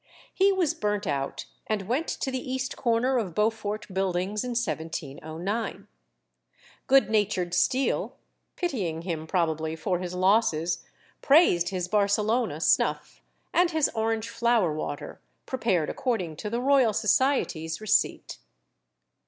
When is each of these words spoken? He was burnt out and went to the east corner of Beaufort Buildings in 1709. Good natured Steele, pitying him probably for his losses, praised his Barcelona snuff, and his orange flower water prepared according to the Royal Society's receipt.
He 0.33 0.51
was 0.51 0.73
burnt 0.73 1.05
out 1.05 1.45
and 1.67 1.87
went 1.87 2.07
to 2.07 2.31
the 2.31 2.51
east 2.51 2.75
corner 2.75 3.19
of 3.19 3.35
Beaufort 3.35 3.85
Buildings 3.93 4.43
in 4.43 4.53
1709. 4.55 5.87
Good 6.87 7.09
natured 7.11 7.53
Steele, 7.53 8.15
pitying 8.55 9.03
him 9.03 9.27
probably 9.27 9.75
for 9.75 9.99
his 9.99 10.15
losses, 10.15 10.83
praised 11.21 11.69
his 11.69 11.87
Barcelona 11.87 12.59
snuff, 12.61 13.21
and 13.53 13.69
his 13.69 13.91
orange 13.93 14.27
flower 14.27 14.73
water 14.73 15.21
prepared 15.45 15.87
according 15.91 16.35
to 16.37 16.49
the 16.49 16.59
Royal 16.61 16.93
Society's 16.93 17.79
receipt. 17.79 18.39